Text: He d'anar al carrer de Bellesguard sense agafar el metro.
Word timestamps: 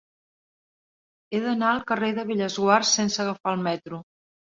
He 1.31 1.41
d'anar 1.43 1.69
al 1.71 1.83
carrer 1.91 2.09
de 2.19 2.23
Bellesguard 2.29 2.89
sense 2.93 3.21
agafar 3.25 3.55
el 3.59 3.63
metro. 3.69 4.01